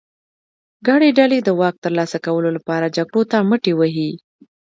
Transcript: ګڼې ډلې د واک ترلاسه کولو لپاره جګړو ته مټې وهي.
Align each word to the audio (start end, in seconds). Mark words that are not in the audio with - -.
ګڼې 0.87 1.09
ډلې 1.17 1.39
د 1.43 1.49
واک 1.59 1.75
ترلاسه 1.85 2.17
کولو 2.25 2.49
لپاره 2.57 2.93
جګړو 2.97 3.21
ته 3.31 3.37
مټې 3.49 3.73
وهي. 3.79 4.11